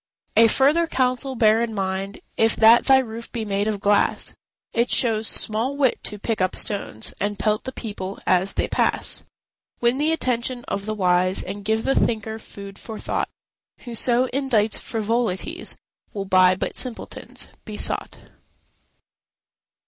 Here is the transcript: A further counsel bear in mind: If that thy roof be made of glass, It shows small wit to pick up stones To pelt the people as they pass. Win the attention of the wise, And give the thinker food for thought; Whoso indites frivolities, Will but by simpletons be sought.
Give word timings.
A 0.35 0.47
further 0.47 0.87
counsel 0.87 1.35
bear 1.35 1.61
in 1.61 1.75
mind: 1.75 2.21
If 2.35 2.55
that 2.55 2.85
thy 2.85 2.97
roof 2.97 3.31
be 3.31 3.45
made 3.45 3.67
of 3.67 3.79
glass, 3.79 4.33
It 4.73 4.89
shows 4.89 5.27
small 5.27 5.77
wit 5.77 6.03
to 6.05 6.17
pick 6.17 6.41
up 6.41 6.55
stones 6.55 7.13
To 7.19 7.35
pelt 7.35 7.65
the 7.65 7.71
people 7.71 8.17
as 8.25 8.53
they 8.53 8.67
pass. 8.67 9.21
Win 9.79 9.99
the 9.99 10.11
attention 10.11 10.63
of 10.67 10.87
the 10.87 10.95
wise, 10.95 11.43
And 11.43 11.63
give 11.63 11.83
the 11.83 11.93
thinker 11.93 12.39
food 12.39 12.79
for 12.79 12.97
thought; 12.97 13.29
Whoso 13.81 14.25
indites 14.33 14.79
frivolities, 14.79 15.75
Will 16.15 16.25
but 16.25 16.57
by 16.59 16.71
simpletons 16.73 17.49
be 17.63 17.77
sought. 17.77 18.17